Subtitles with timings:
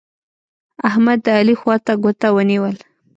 [0.87, 2.75] احمد؛ د علي خوا ته ګوته ونيول.